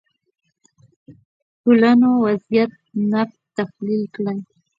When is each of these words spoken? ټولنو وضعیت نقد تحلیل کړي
ټولنو 1.61 2.09
وضعیت 2.25 2.71
نقد 3.11 3.29
تحلیل 3.57 4.03
کړي 4.15 4.37